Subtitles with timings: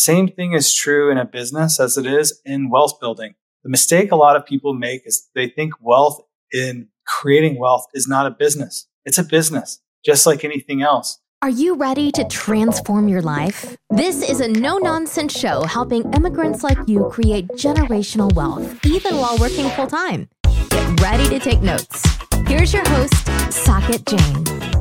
[0.00, 3.34] Same thing is true in a business as it is in wealth building.
[3.64, 6.22] The mistake a lot of people make is they think wealth
[6.54, 8.86] in creating wealth is not a business.
[9.04, 11.18] It's a business, just like anything else.
[11.42, 13.76] Are you ready to transform your life?
[13.90, 19.36] This is a no nonsense show helping immigrants like you create generational wealth, even while
[19.36, 20.30] working full time.
[20.70, 22.06] Get ready to take notes.
[22.46, 23.12] Here's your host,
[23.52, 24.79] Saket Jain.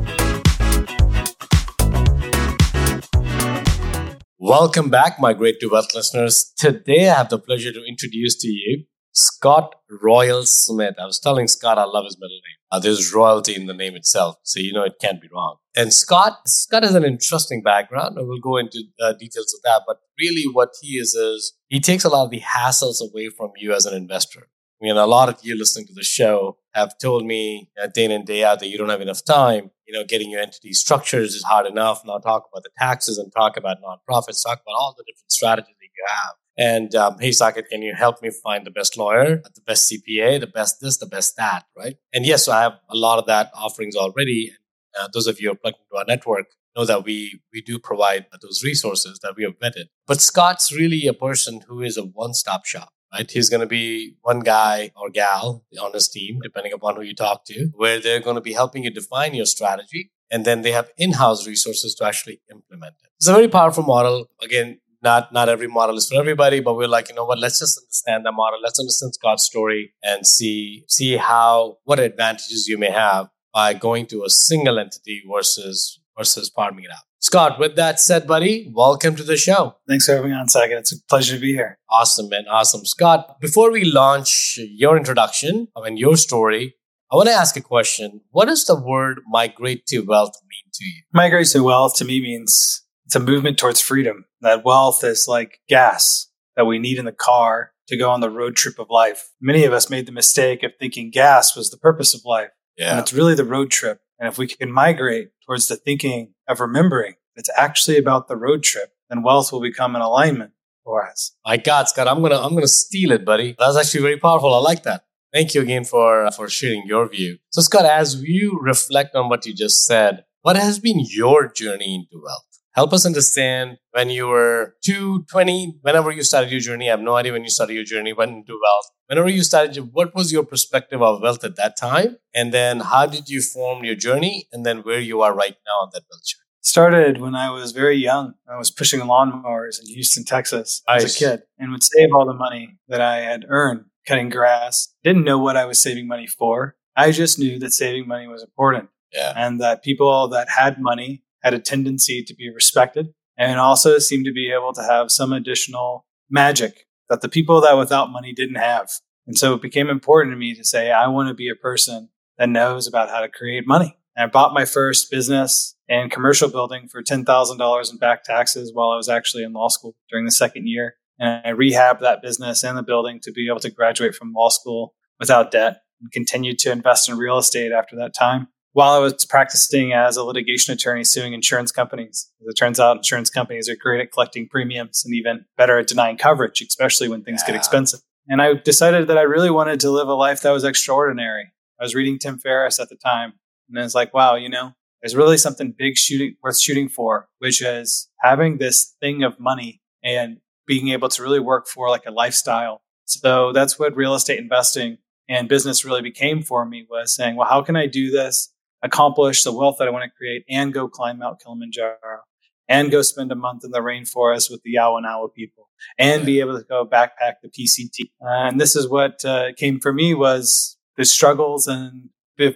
[4.42, 6.54] Welcome back, Migrate to Wealth listeners.
[6.56, 10.96] Today I have the pleasure to introduce to you Scott Royal Smith.
[10.98, 12.56] I was telling Scott I love his middle name.
[12.72, 15.58] Uh, there's royalty in the name itself, so you know it can't be wrong.
[15.76, 19.82] And Scott, Scott has an interesting background, and we'll go into uh, details of that.
[19.86, 23.52] But really, what he is is he takes a lot of the hassles away from
[23.58, 24.48] you as an investor.
[24.82, 28.06] I mean, a lot of you listening to the show have told me uh, day
[28.06, 29.72] in and day out that you don't have enough time.
[29.88, 32.04] You know, getting your entity structures is hard enough.
[32.06, 35.76] Now talk about the taxes and talk about nonprofits, talk about all the different strategies
[35.80, 36.36] that you have.
[36.58, 40.40] And um, hey, Saket, can you help me find the best lawyer, the best CPA,
[40.40, 41.96] the best this, the best that, right?
[42.14, 44.52] And yes, so I have a lot of that offerings already.
[45.00, 47.80] Uh, those of you who are plugged into our network know that we we do
[47.80, 49.86] provide those resources that we have vetted.
[50.06, 53.30] But Scott's really a person who is a one-stop shop right?
[53.30, 57.16] He's going to be one guy or gal on his team, depending upon who you
[57.16, 60.12] talk to, where they're going to be helping you define your strategy.
[60.32, 63.10] And then they have in-house resources to actually implement it.
[63.18, 64.30] It's a very powerful model.
[64.42, 67.40] Again, not not every model is for everybody, but we're like, you know what?
[67.40, 68.60] Let's just understand the model.
[68.62, 74.06] Let's understand Scott's story and see see how what advantages you may have by going
[74.08, 77.04] to a single entity versus versus farming it out.
[77.22, 79.76] Scott, with that said, buddy, welcome to the show.
[79.90, 80.80] Thanks for having me on, Saket.
[80.80, 81.78] It's a pleasure to be here.
[81.90, 82.46] Awesome, man.
[82.50, 82.86] Awesome.
[82.86, 86.76] Scott, before we launch your introduction and your story,
[87.12, 88.22] I want to ask a question.
[88.32, 91.02] What does the word migrate to wealth mean to you?
[91.14, 94.24] Migrate to wealth to me means it's a movement towards freedom.
[94.40, 98.30] That wealth is like gas that we need in the car to go on the
[98.30, 99.28] road trip of life.
[99.42, 102.52] Many of us made the mistake of thinking gas was the purpose of life.
[102.78, 102.92] Yeah.
[102.92, 104.00] And it's really the road trip.
[104.20, 108.64] And if we can migrate towards the thinking of remembering it's actually about the road
[108.64, 110.52] trip, then wealth will become an alignment
[110.84, 111.32] for us.
[111.46, 113.56] My God, Scott, I'm gonna I'm gonna steal it, buddy.
[113.58, 114.54] That's actually very powerful.
[114.54, 115.06] I like that.
[115.34, 117.38] Thank you again for uh, for sharing your view.
[117.52, 121.96] So, Scott, as you reflect on what you just said, what has been your journey
[121.96, 122.49] into wealth?
[122.74, 126.88] Help us understand when you were 2, 20, whenever you started your journey.
[126.88, 128.92] I have no idea when you started your journey, went into wealth.
[129.08, 132.18] Whenever you started, what was your perspective of wealth at that time?
[132.34, 134.48] And then how did you form your journey?
[134.52, 136.46] And then where you are right now on that wealth journey?
[136.62, 138.34] Started when I was very young.
[138.48, 141.06] I was pushing lawnmowers in Houston, Texas nice.
[141.06, 144.94] as a kid and would save all the money that I had earned cutting grass.
[145.04, 146.76] Didn't know what I was saving money for.
[146.96, 148.90] I just knew that saving money was important.
[149.14, 149.34] Yeah.
[149.36, 154.26] And that people that had money had a tendency to be respected and also seemed
[154.26, 158.56] to be able to have some additional magic that the people that without money didn't
[158.56, 158.90] have.
[159.26, 162.10] And so it became important to me to say, I want to be a person
[162.38, 163.98] that knows about how to create money.
[164.16, 168.90] And I bought my first business and commercial building for $10,000 in back taxes while
[168.90, 170.96] I was actually in law school during the second year.
[171.18, 174.50] And I rehabbed that business and the building to be able to graduate from law
[174.50, 179.00] school without debt and continued to invest in real estate after that time while I
[179.00, 182.32] was practicing as a litigation attorney suing insurance companies.
[182.42, 185.88] As it turns out, insurance companies are great at collecting premiums and even better at
[185.88, 187.54] denying coverage, especially when things yeah.
[187.54, 188.02] get expensive.
[188.28, 191.52] And I decided that I really wanted to live a life that was extraordinary.
[191.80, 193.34] I was reading Tim Ferriss at the time,
[193.70, 197.28] and I was like, wow, you know, there's really something big shooting worth shooting for,
[197.40, 200.38] which is having this thing of money and
[200.68, 202.82] being able to really work for like a lifestyle.
[203.06, 207.48] So that's what real estate investing and business really became for me was saying, well,
[207.48, 208.52] how can I do this
[208.82, 212.22] accomplish the wealth that I want to create and go climb Mount Kilimanjaro
[212.68, 216.58] and go spend a month in the rainforest with the Yawanawa people and be able
[216.58, 218.12] to go backpack the PCT.
[218.22, 222.10] Uh, and this is what uh, came for me was the struggles and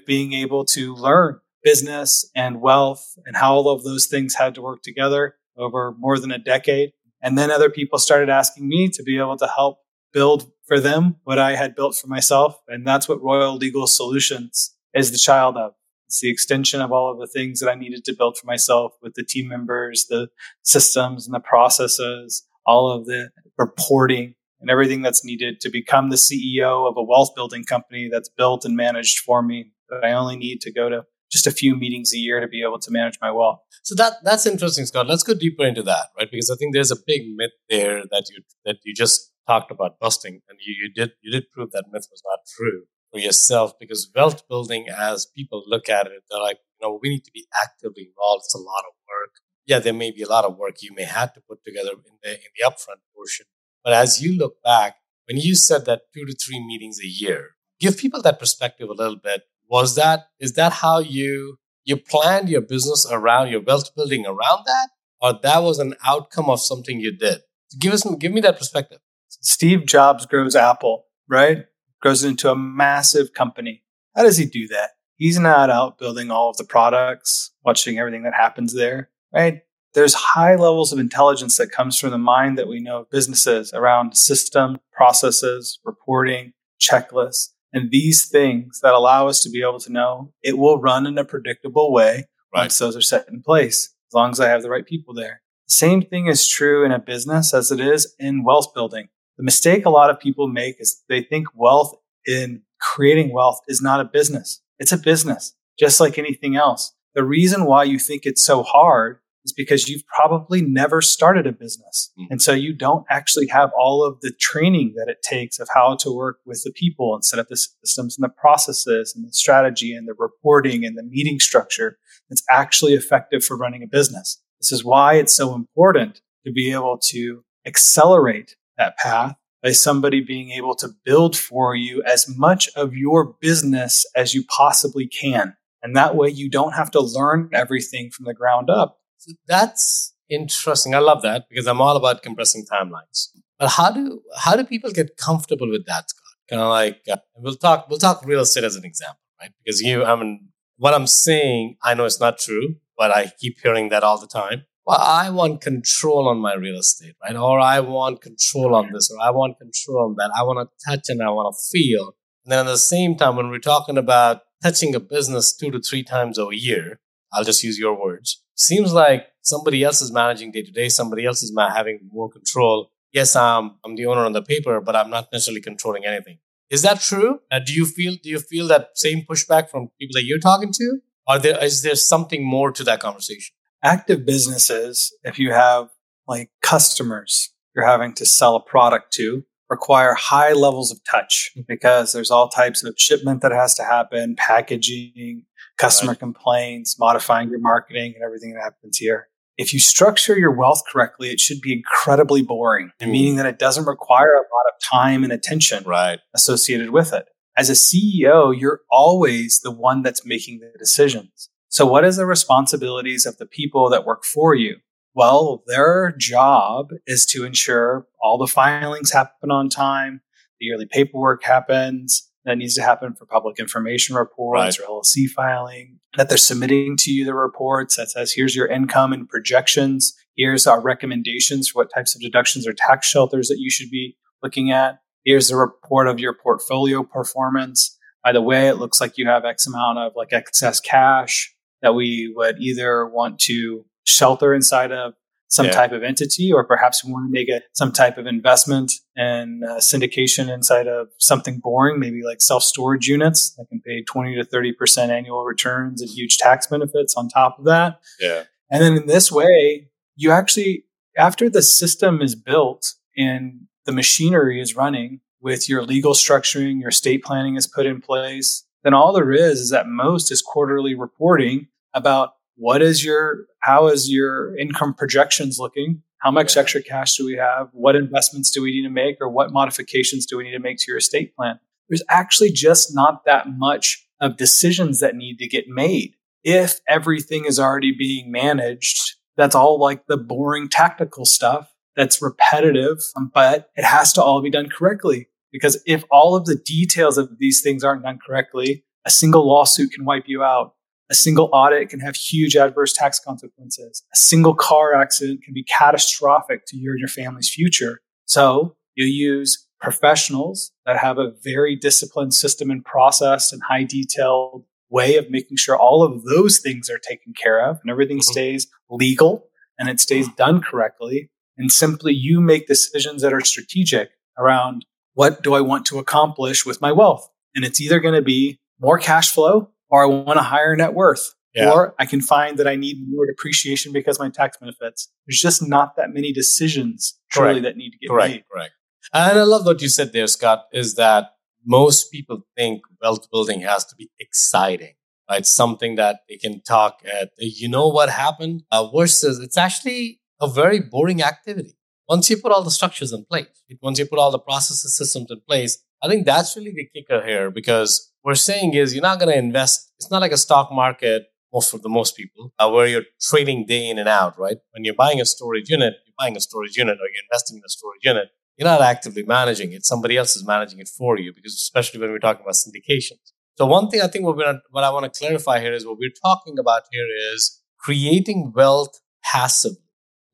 [0.05, 4.61] being able to learn business and wealth and how all of those things had to
[4.61, 6.91] work together over more than a decade.
[7.21, 9.79] And then other people started asking me to be able to help
[10.11, 12.57] build for them what I had built for myself.
[12.67, 15.73] And that's what Royal Legal Solutions is the child of.
[16.07, 18.93] It's the extension of all of the things that I needed to build for myself
[19.01, 20.27] with the team members, the
[20.63, 26.15] systems and the processes, all of the reporting and everything that's needed to become the
[26.15, 29.71] CEO of a wealth building company that's built and managed for me.
[29.89, 32.63] That I only need to go to just a few meetings a year to be
[32.63, 33.59] able to manage my wealth.
[33.83, 35.07] So that that's interesting, Scott.
[35.07, 36.29] Let's go deeper into that, right?
[36.31, 39.99] Because I think there's a big myth there that you that you just talked about
[39.99, 43.77] busting, and you, you did you did prove that myth was not true for yourself
[43.79, 47.31] because wealth building, as people look at it, they're like, you know, we need to
[47.31, 48.43] be actively involved.
[48.45, 49.35] It's a lot of work.
[49.65, 52.15] yeah, there may be a lot of work you may have to put together in
[52.23, 53.45] the, in the upfront portion.
[53.83, 54.95] But as you look back,
[55.27, 58.93] when you said that two to three meetings a year, give people that perspective a
[58.93, 59.43] little bit.
[59.69, 64.63] Was that, is that how you, you planned your business around your wealth building around
[64.65, 64.89] that?
[65.21, 67.39] Or that was an outcome of something you did?
[67.79, 68.99] Give us, give me that perspective.
[69.29, 71.65] Steve Jobs grows Apple, right?
[72.03, 73.81] Grows into a massive company.
[74.13, 74.89] How does he do that?
[75.15, 79.61] He's not out building all of the products, watching everything that happens there, right?
[79.93, 83.71] There's high levels of intelligence that comes from the mind that we know of businesses
[83.73, 89.91] around system, processes, reporting, checklists, and these things that allow us to be able to
[89.93, 92.63] know it will run in a predictable way right.
[92.63, 95.41] once those are set in place, as long as I have the right people there.
[95.69, 99.07] The same thing is true in a business as it is in wealth building.
[99.37, 101.95] The mistake a lot of people make is they think wealth
[102.27, 104.61] in creating wealth is not a business.
[104.79, 106.93] It's a business, just like anything else.
[107.15, 111.51] The reason why you think it's so hard is because you've probably never started a
[111.51, 112.11] business.
[112.17, 112.27] Mm.
[112.31, 115.95] And so you don't actually have all of the training that it takes of how
[115.97, 119.33] to work with the people and set up the systems and the processes and the
[119.33, 121.97] strategy and the reporting and the meeting structure
[122.29, 124.41] that's actually effective for running a business.
[124.61, 130.19] This is why it's so important to be able to accelerate that path by somebody
[130.21, 135.55] being able to build for you as much of your business as you possibly can.
[135.81, 138.99] And that way you don't have to learn everything from the ground up.
[139.17, 140.93] So that's interesting.
[140.93, 143.29] I love that because I'm all about compressing timelines.
[143.57, 146.33] But how do how do people get comfortable with that, Scott?
[146.49, 149.51] Kind of like uh, we'll talk we'll talk real estate as an example, right?
[149.63, 153.59] Because you, I mean, what I'm saying, I know it's not true, but I keep
[153.63, 157.35] hearing that all the time well, I want control on my real estate, right?
[157.35, 160.31] Or I want control on this, or I want control on that.
[160.37, 162.15] I want to touch and I want to feel.
[162.43, 165.79] And then at the same time, when we're talking about touching a business two to
[165.79, 166.99] three times a year,
[167.31, 168.43] I'll just use your words.
[168.55, 170.89] Seems like somebody else is managing day to day.
[170.89, 172.91] Somebody else is having more control.
[173.13, 176.39] Yes, I'm, I'm the owner on the paper, but I'm not necessarily controlling anything.
[176.69, 177.39] Is that true?
[177.51, 180.73] Uh, do you feel, do you feel that same pushback from people that you're talking
[180.73, 180.99] to?
[181.27, 183.55] Or there, is there something more to that conversation?
[183.83, 185.89] Active businesses, if you have
[186.27, 192.13] like customers you're having to sell a product to, require high levels of touch because
[192.13, 195.43] there's all types of shipment that has to happen, packaging,
[195.79, 196.19] customer right.
[196.19, 199.29] complaints, modifying your marketing and everything that happens here.
[199.57, 203.09] If you structure your wealth correctly, it should be incredibly boring, mm.
[203.09, 206.19] meaning that it doesn't require a lot of time and attention right.
[206.35, 207.25] associated with it.
[207.57, 211.49] As a CEO, you're always the one that's making the decisions.
[211.73, 214.75] So what is the responsibilities of the people that work for you?
[215.15, 220.21] Well, their job is to ensure all the filings happen on time,
[220.59, 224.87] the yearly paperwork happens, that needs to happen for public information reports right.
[224.87, 229.11] or LLC filing, that they're submitting to you the reports that says, here's your income
[229.11, 230.13] and projections.
[230.37, 234.15] Here's our recommendations for what types of deductions or tax shelters that you should be
[234.43, 234.99] looking at.
[235.25, 237.97] Here's the report of your portfolio performance.
[238.23, 241.52] By the way, it looks like you have X amount of like excess cash
[241.83, 245.13] that we would either want to shelter inside of
[245.53, 245.71] some yeah.
[245.71, 249.63] type of entity, or perhaps we want to make it some type of investment and
[249.63, 254.35] uh, syndication inside of something boring, maybe like self storage units that can pay 20
[254.35, 257.99] to 30% annual returns and huge tax benefits on top of that.
[258.19, 258.45] Yeah.
[258.71, 260.85] And then in this way, you actually,
[261.19, 266.89] after the system is built and the machinery is running with your legal structuring, your
[266.89, 270.95] estate planning is put in place, then all there is is at most is quarterly
[270.95, 276.01] reporting about what is your how is your income projections looking?
[276.19, 277.69] How much extra cash do we have?
[277.73, 280.77] What investments do we need to make or what modifications do we need to make
[280.77, 281.59] to your estate plan?
[281.89, 286.15] There's actually just not that much of decisions that need to get made.
[286.43, 292.99] If everything is already being managed that's all like the boring tactical stuff that's repetitive
[293.15, 295.27] um, but it has to all be done correctly.
[295.51, 299.91] Because if all of the details of these things aren't done correctly a single lawsuit
[299.91, 300.75] can wipe you out
[301.09, 304.03] a single audit can have huge adverse tax consequences.
[304.13, 307.99] A single car accident can be catastrophic to your and your family's future.
[308.25, 314.63] So you use professionals that have a very disciplined system and process and high detailed
[314.89, 318.31] way of making sure all of those things are taken care of and everything mm-hmm.
[318.31, 321.29] stays legal and it stays done correctly.
[321.57, 326.65] And simply you make decisions that are strategic around what do I want to accomplish
[326.65, 327.29] with my wealth?
[327.53, 330.95] And it's either going to be more cash flow or I want a higher net
[330.95, 331.35] worth.
[331.53, 331.71] Yeah.
[331.71, 335.11] Or I can find that I need more depreciation because my tax benefits.
[335.27, 338.43] There's just not that many decisions truly that need to get correct, made.
[338.51, 338.71] Correct.
[339.13, 343.61] And I love what you said there, Scott, is that most people think wealth building
[343.61, 344.95] has to be exciting.
[345.29, 345.45] right?
[345.45, 350.49] Something that they can talk at, you know what happened, uh, versus it's actually a
[350.49, 351.77] very boring activity.
[352.09, 353.45] Once you put all the structures in place,
[353.81, 357.25] once you put all the processes, systems in place, I think that's really the kicker
[357.25, 359.91] here because we're saying is you're not going to invest.
[359.97, 363.65] It's not like a stock market most for the most people uh, where you're trading
[363.65, 364.57] day in and out, right?
[364.71, 367.63] When you're buying a storage unit, you're buying a storage unit or you're investing in
[367.65, 368.29] a storage unit.
[368.57, 369.85] You're not actively managing it.
[369.85, 373.33] Somebody else is managing it for you because especially when we're talking about syndications.
[373.57, 375.97] So one thing I think we're gonna, what I want to clarify here is what
[375.99, 379.77] we're talking about here is creating wealth passively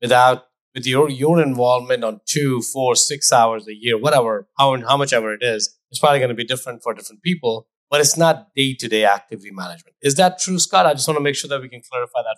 [0.00, 0.44] without
[0.74, 5.12] with your your involvement on two, four, six hours a year, whatever, how how much
[5.12, 7.66] ever it is, it's probably going to be different for different people.
[7.90, 9.96] But it's not day to day activity management.
[10.00, 10.86] Is that true, Scott?
[10.86, 12.36] I just want to make sure that we can clarify that.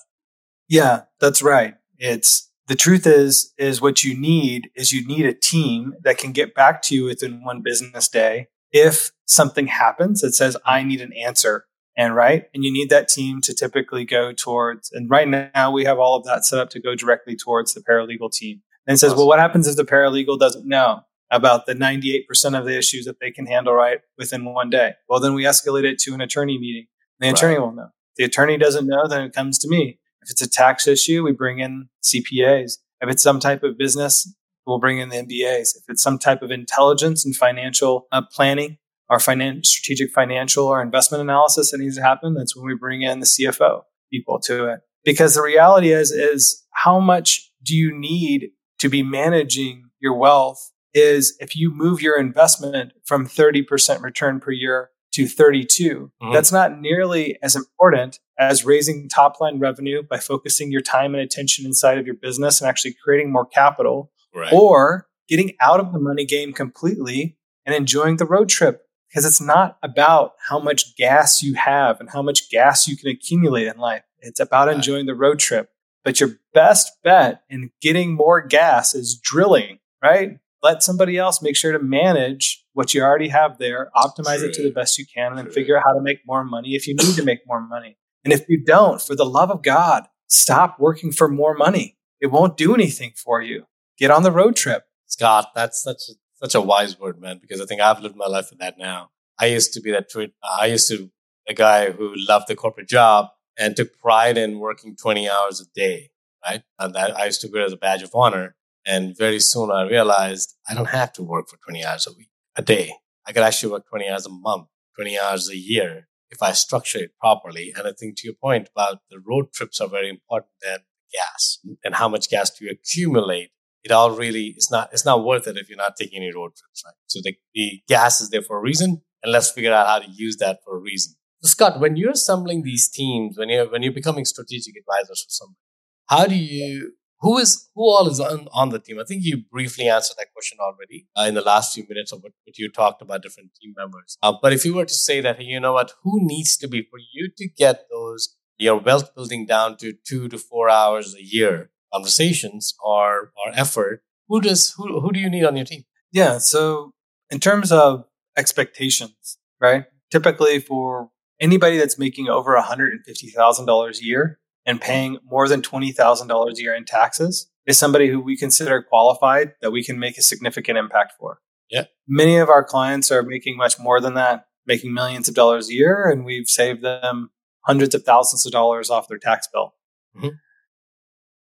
[0.69, 1.75] Yeah, that's right.
[1.99, 6.33] It's the truth is is what you need is you need a team that can
[6.33, 11.01] get back to you within one business day if something happens that says i need
[11.01, 11.67] an answer
[11.97, 15.85] and right and you need that team to typically go towards and right now we
[15.85, 19.15] have all of that set up to go directly towards the paralegal team and says
[19.15, 21.01] well what happens if the paralegal doesn't know
[21.33, 24.93] about the 98% of the issues that they can handle right within one day.
[25.09, 26.87] Well then we escalate it to an attorney meeting.
[27.19, 27.37] The right.
[27.37, 27.89] attorney will know.
[28.11, 29.99] If the attorney doesn't know then it comes to me.
[30.23, 34.33] If it's a tax issue we bring in cpas if it's some type of business
[34.65, 38.79] we'll bring in the mbas if it's some type of intelligence and financial uh, planning
[39.13, 43.03] our finan- strategic financial or investment analysis that needs to happen, that's when we bring
[43.03, 44.81] in the CFO people to it.
[45.05, 50.72] Because the reality is, is how much do you need to be managing your wealth
[50.95, 56.33] is if you move your investment from 30% return per year to 32, mm-hmm.
[56.33, 61.23] that's not nearly as important as raising top line revenue by focusing your time and
[61.23, 64.53] attention inside of your business and actually creating more capital right.
[64.53, 69.41] or getting out of the money game completely and enjoying the road trip because it's
[69.41, 73.77] not about how much gas you have and how much gas you can accumulate in
[73.77, 74.03] life.
[74.21, 74.77] It's about right.
[74.77, 75.69] enjoying the road trip.
[76.05, 80.39] But your best bet in getting more gas is drilling, right?
[80.63, 84.49] Let somebody else make sure to manage what you already have there, optimize True.
[84.49, 86.75] it to the best you can, and then figure out how to make more money
[86.75, 87.97] if you need to make more money.
[88.25, 91.97] And if you don't, for the love of God, stop working for more money.
[92.21, 93.67] It won't do anything for you.
[93.99, 94.85] Get on the road trip.
[95.07, 98.27] Scott, that's such a such a wise word, man, because I think I've lived my
[98.27, 99.11] life with that now.
[99.39, 100.33] I used to be that tweet.
[100.43, 101.11] I used to
[101.49, 105.67] a guy who loved the corporate job and took pride in working 20 hours a
[105.75, 106.11] day,
[106.45, 106.63] right?
[106.79, 108.57] And that I used to wear as a badge of honor.
[108.87, 112.31] And very soon I realized I don't have to work for 20 hours a week,
[112.57, 112.93] a day.
[113.27, 116.99] I could actually work 20 hours a month, 20 hours a year if I structure
[116.99, 117.73] it properly.
[117.77, 120.79] And I think to your point about the road trips are very important than
[121.13, 123.51] gas and how much gas do you accumulate
[123.85, 126.53] it all really is not it's not worth it if you're not taking any road
[126.57, 126.95] trips, right?
[127.07, 130.11] So the, the gas is there for a reason, and let's figure out how to
[130.11, 131.15] use that for a reason.
[131.43, 135.31] So Scott, when you're assembling these teams, when you're when you're becoming strategic advisors for
[135.31, 135.59] somebody,
[136.07, 138.99] how do you who is who all is on, on the team?
[139.01, 142.23] I think you briefly answered that question already uh, in the last few minutes of
[142.23, 144.19] what, what you talked about different team members.
[144.23, 146.83] Uh, but if you were to say that, you know what, who needs to be
[146.83, 151.25] for you to get those your wealth building down to two to four hours a
[151.25, 151.71] year?
[151.93, 155.85] conversations or or effort, who does who who do you need on your team?
[156.11, 156.93] Yeah, so
[157.31, 158.05] in terms of
[158.37, 159.85] expectations, right?
[160.11, 161.11] Typically for
[161.41, 166.85] anybody that's making over $150,000 a year and paying more than $20,000 a year in
[166.85, 171.39] taxes is somebody who we consider qualified that we can make a significant impact for.
[171.71, 171.85] Yeah.
[172.07, 175.75] Many of our clients are making much more than that, making millions of dollars a
[175.75, 179.75] year, and we've saved them hundreds of thousands of dollars off their tax bill.
[180.17, 180.29] Mm-hmm.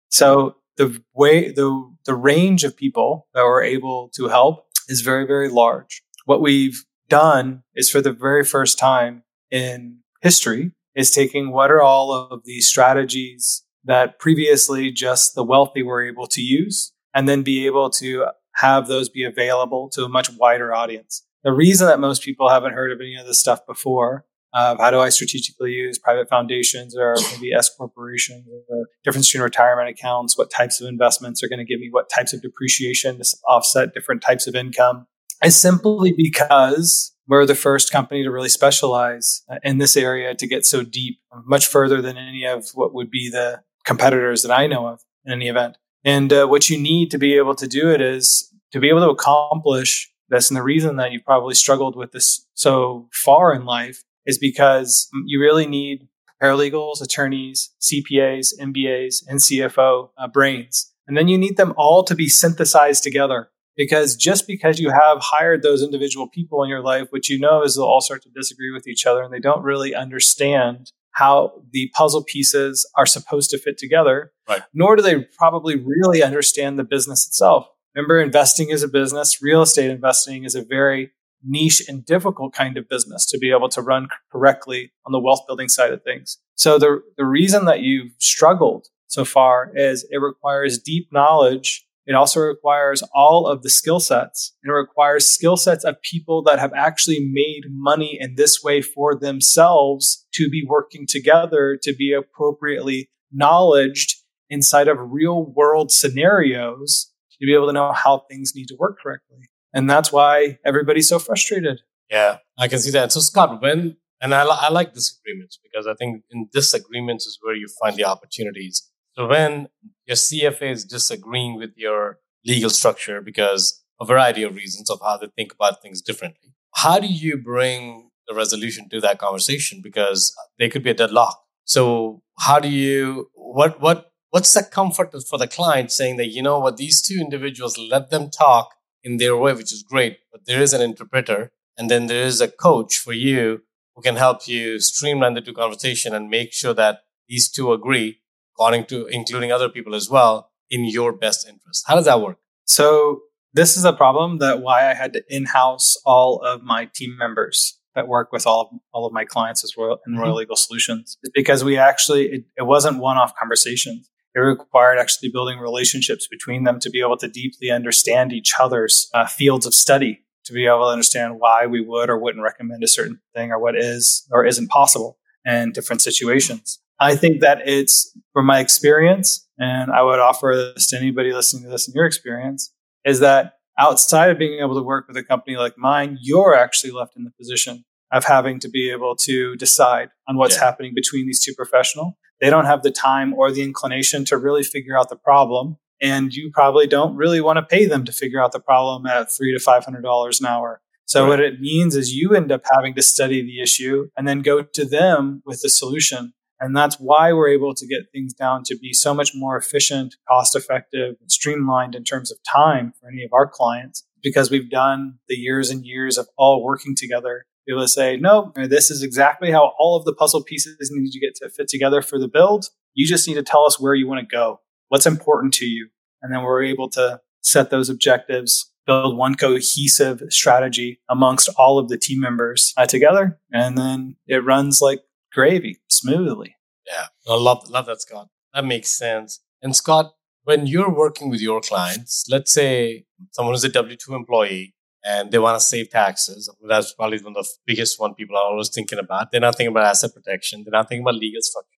[0.09, 5.27] So the way the the range of people that we're able to help is very
[5.27, 6.03] very large.
[6.25, 11.83] What we've done is for the very first time in history is taking what are
[11.83, 17.43] all of these strategies that previously just the wealthy were able to use and then
[17.43, 18.27] be able to
[18.57, 21.25] have those be available to a much wider audience.
[21.45, 24.25] The reason that most people haven't heard of any of this stuff before
[24.55, 29.45] of how do I strategically use private foundations or maybe S corporations or difference between
[29.45, 30.39] retirement accounts?
[30.39, 33.93] What types of investments are going to give me what types of depreciation to offset
[33.93, 35.07] different types of income?
[35.45, 40.47] Is simply because we're the first company to really specialize uh, in this area to
[40.47, 44.67] get so deep, much further than any of what would be the competitors that I
[44.67, 45.77] know of in any event.
[46.05, 49.01] And uh, what you need to be able to do it is to be able
[49.01, 50.51] to accomplish this.
[50.51, 55.09] And the reason that you've probably struggled with this so far in life is because
[55.25, 56.09] you really need
[56.43, 60.93] paralegals, attorneys, CPAs, MBAs, and CFO uh, brains.
[61.07, 65.19] And then you need them all to be synthesized together because just because you have
[65.21, 68.31] hired those individual people in your life, what you know is they'll all start to
[68.31, 73.51] disagree with each other and they don't really understand how the puzzle pieces are supposed
[73.51, 74.63] to fit together, right.
[74.75, 77.67] nor do they probably really understand the business itself.
[77.95, 82.77] Remember, investing is a business, real estate investing is a very niche and difficult kind
[82.77, 86.39] of business to be able to run correctly on the wealth building side of things.
[86.55, 92.15] So the, the reason that you've struggled so far is it requires deep knowledge it
[92.15, 94.55] also requires all of the skill sets.
[94.63, 98.81] And it requires skill sets of people that have actually made money in this way
[98.81, 104.15] for themselves to be working together to be appropriately knowledged
[104.49, 108.99] inside of real world scenarios to be able to know how things need to work
[109.03, 109.39] correctly.
[109.75, 111.81] And that's why everybody's so frustrated.
[112.11, 113.11] Yeah, I can see that.
[113.11, 117.55] So, Scott, when, and I, I like disagreements because I think in disagreements is where
[117.55, 119.69] you find the opportunities so when
[120.07, 125.17] your CFA is disagreeing with your legal structure because a variety of reasons of how
[125.17, 129.81] they think about things differently, how do you bring the resolution to that conversation?
[129.83, 131.41] Because they could be a deadlock.
[131.65, 136.43] So how do you what what what's the comfort for the client saying that you
[136.43, 140.45] know what these two individuals let them talk in their way, which is great, but
[140.47, 143.63] there is an interpreter and then there is a coach for you
[143.95, 148.21] who can help you streamline the two conversation and make sure that these two agree
[148.57, 151.85] according to including other people as well in your best interest.
[151.87, 152.39] How does that work?
[152.65, 153.21] So
[153.53, 157.79] this is a problem that why I had to in-house all of my team members
[157.95, 160.39] that work with all of, all of my clients as well in Royal mm-hmm.
[160.39, 164.11] Legal Solutions because we actually it, it wasn't one-off conversations.
[164.35, 169.09] It required actually building relationships between them to be able to deeply understand each other's
[169.15, 172.85] uh, fields of study, to be able to understand why we would or wouldn't recommend
[172.85, 176.81] a certain thing or what is or isn't possible in different situations.
[176.99, 181.65] I think that it's from my experience, and I would offer this to anybody listening
[181.65, 182.73] to this in your experience,
[183.05, 186.93] is that outside of being able to work with a company like mine, you're actually
[186.93, 190.65] left in the position of having to be able to decide on what's yeah.
[190.65, 192.17] happening between these two professional.
[192.41, 195.77] They don't have the time or the inclination to really figure out the problem.
[196.01, 199.29] And you probably don't really want to pay them to figure out the problem at
[199.35, 200.83] three to five hundred dollars an hour.
[201.07, 201.29] So right.
[201.31, 204.63] what it means is you end up having to study the issue and then go
[204.63, 208.77] to them with the solution and that's why we're able to get things down to
[208.77, 213.25] be so much more efficient, cost effective, and streamlined in terms of time for any
[213.25, 217.47] of our clients because we've done the years and years of all working together.
[217.67, 221.11] Be able to say, no, this is exactly how all of the puzzle pieces need
[221.11, 222.67] to get to fit together for the build.
[222.95, 225.89] You just need to tell us where you want to go, what's important to you.
[226.23, 231.89] And then we're able to set those objectives, build one cohesive strategy amongst all of
[231.89, 233.39] the team members uh, together.
[233.53, 235.01] And then it runs like
[235.37, 236.57] gravy smoothly.
[236.91, 238.29] Yeah, I love love that, Scott.
[238.55, 239.41] That makes sense.
[239.63, 240.07] And Scott,
[240.45, 245.31] when you're working with your clients, let's say someone is a W two employee and
[245.31, 246.51] they want to save taxes.
[246.69, 249.31] That's probably one of the biggest one people are always thinking about.
[249.31, 250.65] They're not thinking about asset protection.
[250.65, 251.73] They're not thinking about legal structures.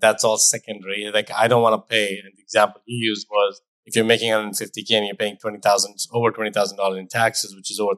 [0.00, 1.10] That's all secondary.
[1.12, 2.18] Like I don't want to pay.
[2.18, 6.32] And the example you used was if you're making 150k and you're paying 20,000 over
[6.32, 7.96] $20,000 in taxes, which is over 30%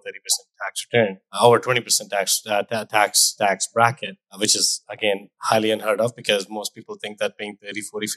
[0.62, 5.70] tax return, uh, over 20% tax uh, tax tax bracket, uh, which is again highly
[5.70, 8.11] unheard of because most people think that paying 30, 40, 50%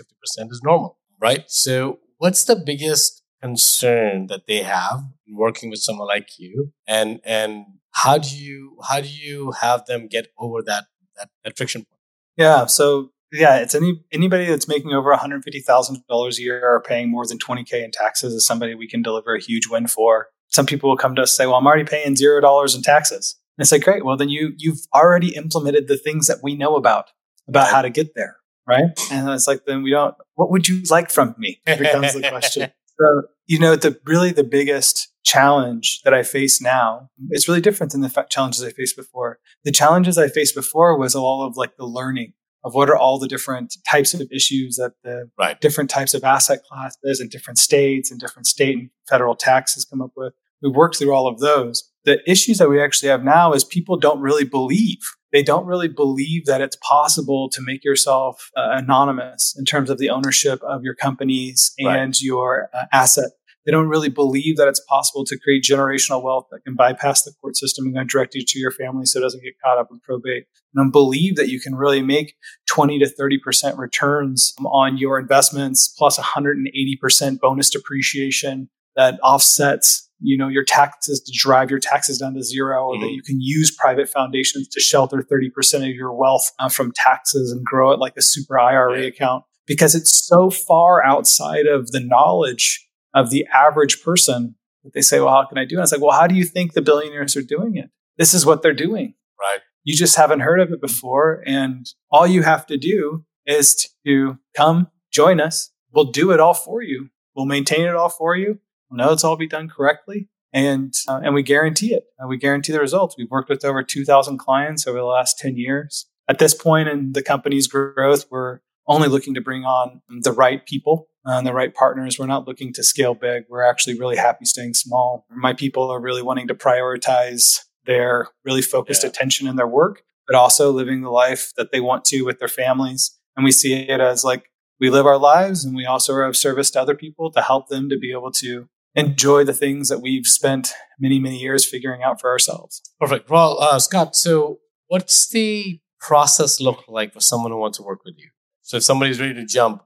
[0.51, 1.43] is normal, right?
[1.47, 5.01] So what's the biggest concern that they have
[5.31, 10.07] working with someone like you and and how do you how do you have them
[10.07, 11.99] get over that that, that friction point?
[12.37, 16.41] Yeah, so yeah, it's any anybody that's making over one hundred fifty thousand dollars a
[16.41, 19.41] year or paying more than twenty k in taxes is somebody we can deliver a
[19.41, 20.27] huge win for.
[20.47, 22.81] Some people will come to us and say, "Well, I'm already paying zero dollars in
[22.81, 24.05] taxes." And it's like, great.
[24.05, 27.11] Well, then you you've already implemented the things that we know about
[27.47, 28.85] about how to get there, right?
[29.11, 30.15] And it's like, then we don't.
[30.35, 31.59] What would you like from me?
[31.65, 32.71] Becomes the question.
[33.01, 37.93] So you know, the really the biggest challenge that I face now, it's really different
[37.93, 39.39] than the challenges I faced before.
[39.63, 43.19] The challenges I faced before was all of like the learning of what are all
[43.19, 45.59] the different types of issues that the right.
[45.61, 50.01] different types of asset classes and different states and different state and federal taxes come
[50.01, 50.33] up with.
[50.61, 51.89] We worked through all of those.
[52.03, 54.99] The issues that we actually have now is people don't really believe.
[55.31, 59.99] They don't really believe that it's possible to make yourself uh, anonymous in terms of
[59.99, 62.21] the ownership of your companies and right.
[62.21, 63.31] your uh, asset
[63.69, 67.31] they don't really believe that it's possible to create generational wealth that can bypass the
[67.39, 69.99] court system and go directly to your family so it doesn't get caught up in
[69.99, 70.47] probate.
[70.73, 72.33] They don't believe that you can really make
[72.67, 80.47] 20 to 30% returns on your investments plus 180% bonus depreciation that offsets you know
[80.47, 83.03] your taxes to drive your taxes down to zero or mm-hmm.
[83.03, 87.51] that you can use private foundations to shelter 30% of your wealth uh, from taxes
[87.51, 89.07] and grow it like a super IRA yeah.
[89.07, 95.01] account because it's so far outside of the knowledge of the average person But they
[95.01, 95.79] say, well, how can I do it?
[95.79, 97.89] I was like, well, how do you think the billionaires are doing it?
[98.17, 99.15] This is what they're doing.
[99.39, 99.59] Right.
[99.83, 101.43] You just haven't heard of it before.
[101.45, 105.71] And all you have to do is to come join us.
[105.91, 107.09] We'll do it all for you.
[107.35, 108.59] We'll maintain it all for you.
[108.89, 110.29] We'll know it's all be done correctly.
[110.51, 112.05] And, uh, and we guarantee it.
[112.21, 113.15] Uh, we guarantee the results.
[113.17, 116.07] We've worked with over 2,000 clients over the last 10 years.
[116.27, 120.65] At this point in the company's growth, we're only looking to bring on the right
[120.65, 122.17] people and the right partners.
[122.17, 123.43] We're not looking to scale big.
[123.47, 125.25] We're actually really happy staying small.
[125.29, 129.09] My people are really wanting to prioritize their really focused yeah.
[129.09, 132.47] attention in their work, but also living the life that they want to with their
[132.47, 133.17] families.
[133.37, 134.49] And we see it as like
[134.79, 137.69] we live our lives and we also are of service to other people to help
[137.69, 142.01] them to be able to enjoy the things that we've spent many, many years figuring
[142.01, 142.81] out for ourselves.
[142.99, 143.29] Perfect.
[143.29, 147.99] Well, uh, Scott, so what's the process look like for someone who wants to work
[148.03, 148.29] with you?
[148.69, 149.81] So if somebody's ready to jump,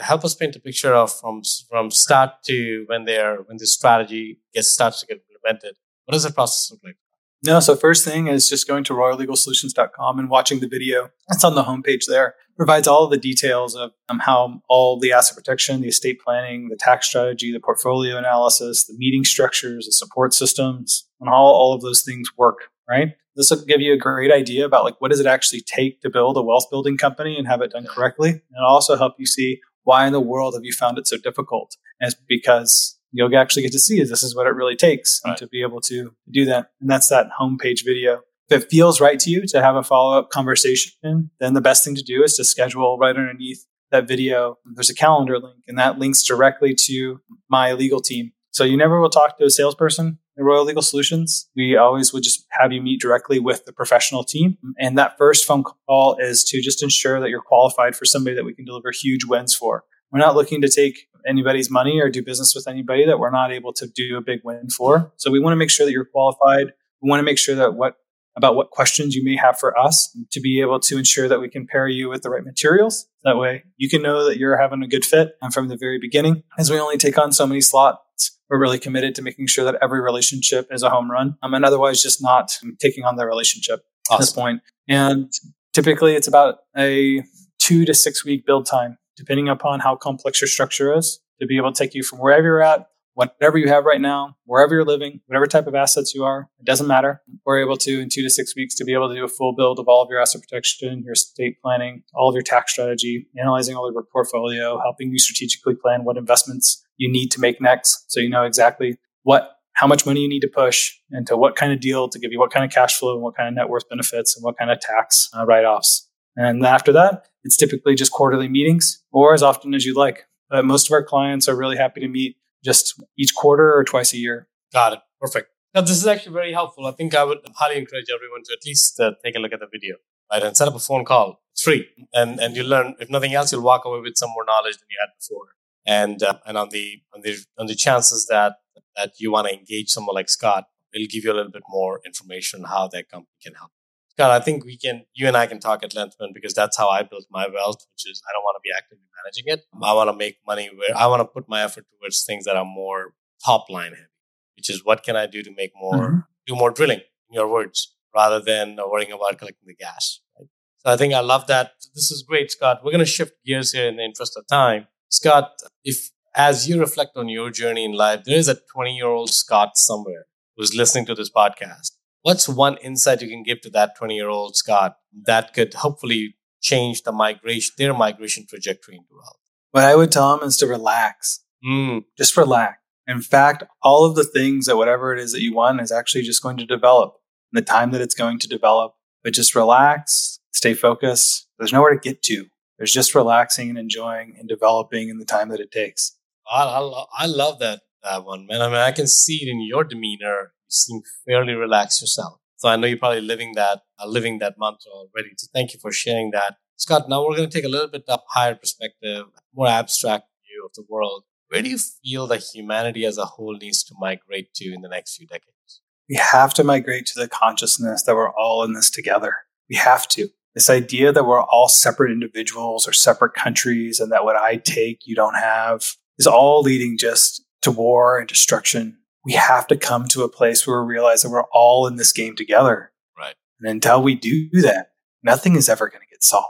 [0.00, 4.38] help us paint a picture of from from start to when they're when the strategy
[4.52, 5.78] gets starts to get implemented.
[6.04, 6.96] What does the process look like?
[7.42, 11.08] No, so first thing is just going to royallegalsolutions.com and watching the video.
[11.30, 12.34] It's on the homepage there.
[12.54, 16.76] Provides all the details of um, how all the asset protection, the estate planning, the
[16.76, 21.80] tax strategy, the portfolio analysis, the meeting structures, the support systems, and how all of
[21.80, 23.14] those things work, right?
[23.38, 26.10] This will give you a great idea about like what does it actually take to
[26.10, 28.30] build a wealth building company and have it done correctly.
[28.30, 31.16] And it'll also help you see why in the world have you found it so
[31.18, 31.76] difficult?
[32.00, 35.36] And it's because you'll actually get to see this is what it really takes right.
[35.36, 36.72] to be able to do that.
[36.80, 38.22] And that's that homepage video.
[38.50, 41.84] If it feels right to you to have a follow up conversation, then the best
[41.84, 44.58] thing to do is to schedule right underneath that video.
[44.74, 48.32] There's a calendar link and that links directly to my legal team.
[48.50, 51.48] So you never will talk to a salesperson at Royal Legal Solutions.
[51.56, 54.56] We always would just have you meet directly with the professional team.
[54.78, 58.44] And that first phone call is to just ensure that you're qualified for somebody that
[58.44, 59.84] we can deliver huge wins for.
[60.12, 63.52] We're not looking to take anybody's money or do business with anybody that we're not
[63.52, 65.12] able to do a big win for.
[65.16, 66.72] So we want to make sure that you're qualified.
[67.02, 67.96] We want to make sure that what
[68.36, 71.48] about what questions you may have for us to be able to ensure that we
[71.48, 73.08] can pair you with the right materials.
[73.24, 75.98] That way you can know that you're having a good fit and from the very
[75.98, 76.44] beginning.
[76.56, 79.76] As we only take on so many slots, we're really committed to making sure that
[79.82, 83.84] every relationship is a home run um, and otherwise just not taking on the relationship
[84.08, 84.14] awesome.
[84.14, 84.62] at this point.
[84.88, 85.32] And
[85.74, 87.22] typically it's about a
[87.58, 91.56] two to six week build time depending upon how complex your structure is, to be
[91.56, 94.84] able to take you from wherever you're at, whatever you have right now, wherever you're
[94.84, 97.20] living, whatever type of assets you are, it doesn't matter.
[97.44, 99.54] We're able to, in two to six weeks, to be able to do a full
[99.54, 103.26] build of all of your asset protection, your estate planning, all of your tax strategy,
[103.36, 107.60] analyzing all of your portfolio, helping you strategically plan what investments you need to make
[107.60, 108.12] next.
[108.12, 111.72] So you know exactly what how much money you need to push into what kind
[111.72, 113.68] of deal to give you what kind of cash flow and what kind of net
[113.68, 116.08] worth benefits and what kind of tax uh, write-offs.
[116.36, 120.26] And after that, it's typically just quarterly meetings or as often as you'd like.
[120.50, 124.12] But most of our clients are really happy to meet just each quarter or twice
[124.12, 124.48] a year.
[124.72, 124.98] Got it.
[125.20, 125.50] Perfect.
[125.74, 126.86] Now, this is actually very helpful.
[126.86, 129.60] I think I would highly encourage everyone to at least uh, take a look at
[129.60, 129.96] the video,
[130.32, 131.40] right, and set up a phone call.
[131.52, 132.94] It's free, and and you learn.
[132.98, 135.48] If nothing else, you'll walk away with some more knowledge than you had before.
[135.88, 138.56] And uh, and on the on the on the chances that
[138.94, 142.00] that you want to engage someone like Scott, it'll give you a little bit more
[142.04, 143.70] information on how that company can help.
[144.18, 146.76] Scott, I think we can, you and I can talk at length, man, because that's
[146.76, 149.64] how I built my wealth, which is I don't want to be actively managing it.
[149.80, 152.56] I want to make money where I want to put my effort towards things that
[152.56, 154.18] are more top line heavy,
[154.56, 156.18] which is what can I do to make more, mm-hmm.
[156.48, 160.20] do more drilling, in your words, rather than worrying about collecting the gas.
[160.36, 160.48] Right?
[160.78, 161.74] So I think I love that.
[161.94, 162.80] This is great, Scott.
[162.82, 164.88] We're going to shift gears here in the interest of time.
[165.08, 165.50] Scott,
[165.84, 169.30] if as you reflect on your journey in life, there is a 20 year old
[169.30, 171.92] Scott somewhere who's listening to this podcast
[172.22, 176.36] what's one insight you can give to that 20 year old Scott that could hopefully
[176.60, 179.38] change the migration, their migration trajectory into wealth?
[179.70, 181.44] What I would tell them is to relax.
[181.64, 182.04] Mm.
[182.16, 182.78] Just relax.
[183.06, 186.22] In fact, all of the things that whatever it is that you want is actually
[186.22, 187.14] just going to develop
[187.52, 188.94] in the time that it's going to develop.
[189.24, 191.48] But just relax, stay focused.
[191.58, 192.46] There's nowhere to get to.
[192.78, 196.16] There's just relaxing and enjoying and developing in the time that it takes.
[196.50, 198.62] I, I, I love that, that one, man.
[198.62, 202.40] I mean, I can see it in your demeanor you seem fairly relaxed yourself.
[202.56, 205.30] So I know you're probably living that, uh, living that mantra already.
[205.36, 206.56] So thank you for sharing that.
[206.76, 210.64] Scott, now we're going to take a little bit of higher perspective, more abstract view
[210.64, 211.24] of the world.
[211.48, 214.88] Where do you feel that humanity as a whole needs to migrate to in the
[214.88, 215.80] next few decades?
[216.08, 219.34] We have to migrate to the consciousness that we're all in this together.
[219.68, 220.28] We have to.
[220.58, 225.06] This idea that we're all separate individuals or separate countries and that what I take,
[225.06, 225.84] you don't have
[226.18, 230.66] is all leading just to war and destruction we have to come to a place
[230.66, 232.92] where we realize that we're all in this game together.
[233.16, 233.34] Right.
[233.60, 234.92] And until we do that,
[235.22, 236.46] nothing is ever going to get solved.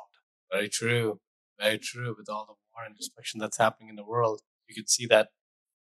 [0.53, 1.19] Very true.
[1.61, 2.15] Very true.
[2.17, 5.31] With all the war and destruction that's happening in the world, you could see that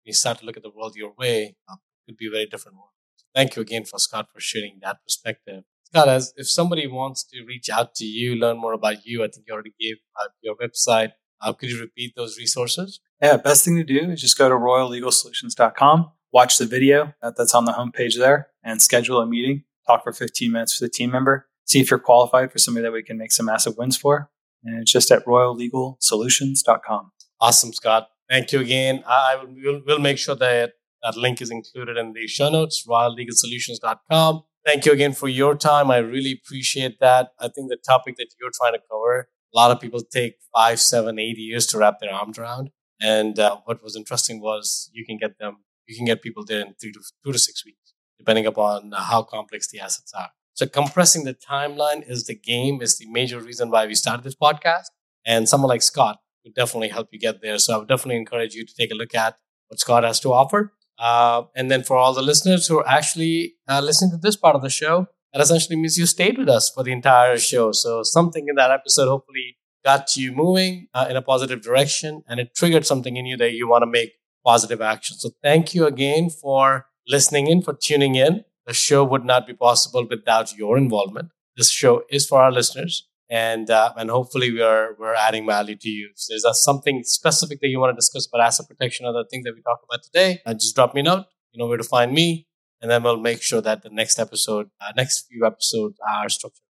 [0.05, 1.55] you start to look at the world your way.
[1.71, 1.77] Uh,
[2.19, 2.91] be a very different world.
[3.37, 5.63] Thank you again for Scott for sharing that perspective.
[5.93, 9.29] Scott, as if somebody wants to reach out to you, learn more about you, I
[9.29, 11.13] think you already gave uh, your website.
[11.43, 13.01] Uh, could you repeat those resources?
[13.21, 17.65] Yeah, best thing to do is just go to royallegalsolutions.com, watch the video that's on
[17.65, 19.65] the homepage there, and schedule a meeting.
[19.87, 21.49] Talk for 15 minutes with a team member.
[21.65, 24.31] See if you're qualified for somebody that we can make some massive wins for.
[24.63, 27.13] And it's just at royallegalsolutions.com.
[27.41, 28.09] Awesome, Scott.
[28.29, 29.03] Thank you again.
[29.09, 34.43] I will we'll make sure that that link is included in the show notes, royallegalsolutions.com.
[34.67, 35.91] Thank you again for your time.
[35.91, 37.31] I really appreciate that.
[37.39, 40.81] I think the topic that you're trying to cover, a lot of people take five,
[40.81, 42.71] seven, eight years to wrap their arms around.
[43.01, 46.61] And uh, what was interesting was you can get them, you can get people there
[46.61, 50.29] in three to two to six weeks, depending upon how complex the assets are.
[50.53, 54.35] So compressing the timeline is the game, is the major reason why we started this
[54.35, 54.91] podcast.
[55.25, 57.59] And someone like Scott would definitely help you get there.
[57.59, 60.33] So I would definitely encourage you to take a look at what Scott has to
[60.33, 60.75] offer.
[61.01, 64.55] Uh, and then for all the listeners who are actually uh, listening to this part
[64.55, 67.73] of the show, that essentially means you stayed with us for the entire show.
[67.73, 72.39] So something in that episode hopefully got you moving uh, in a positive direction and
[72.39, 74.13] it triggered something in you that you want to make
[74.45, 75.17] positive action.
[75.17, 78.45] So thank you again for listening in, for tuning in.
[78.67, 81.31] The show would not be possible without your involvement.
[81.57, 85.89] This show is for our listeners and uh, and hopefully we're we're adding value to
[85.89, 86.11] you.
[86.17, 89.25] So is there something specific that you want to discuss about asset protection, or the
[89.31, 90.41] things that we talked about today?
[90.45, 91.27] Uh, just drop me a note.
[91.53, 92.47] You know where to find me,
[92.83, 96.65] and then we'll make sure that the next episode, uh, next few episodes are structured.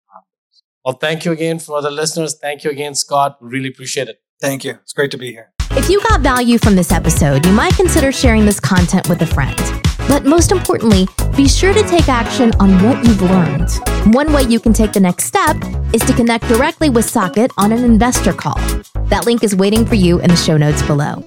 [0.86, 2.38] Well, thank you again for the listeners.
[2.40, 3.38] Thank you again, Scott.
[3.42, 4.22] Really appreciate it.
[4.42, 4.72] Thank you.
[4.82, 5.52] It's great to be here.
[5.72, 9.28] If you got value from this episode, you might consider sharing this content with a
[9.28, 9.89] friend.
[10.10, 13.70] But most importantly, be sure to take action on what you've learned.
[14.16, 15.56] One way you can take the next step
[15.94, 18.60] is to connect directly with Saket on an investor call.
[19.06, 21.24] That link is waiting for you in the show notes below.